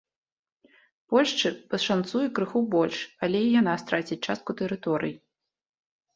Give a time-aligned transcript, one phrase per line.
[1.13, 5.13] Польшчы пашанцуе крыху больш, але і яна страціць частку тэрыторый.